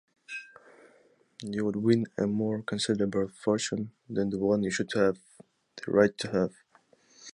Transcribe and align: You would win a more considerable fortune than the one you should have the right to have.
You 1.43 1.63
would 1.65 1.75
win 1.75 2.07
a 2.17 2.25
more 2.25 2.63
considerable 2.63 3.27
fortune 3.27 3.91
than 4.09 4.31
the 4.31 4.39
one 4.39 4.63
you 4.63 4.71
should 4.71 4.89
have 4.95 5.19
the 5.75 5.91
right 5.91 6.17
to 6.17 6.31
have. 6.31 6.53